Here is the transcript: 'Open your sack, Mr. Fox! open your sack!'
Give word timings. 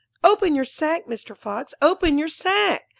'Open 0.23 0.55
your 0.55 0.65
sack, 0.65 1.05
Mr. 1.05 1.37
Fox! 1.37 1.75
open 1.79 2.17
your 2.17 2.27
sack!' 2.27 2.87